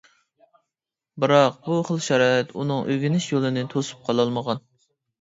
[1.25, 4.69] بىراق بۇ خىل شارائىت ئۇنىڭ ئۆگىنىش يولىنى توسۇپ قالالمىغان.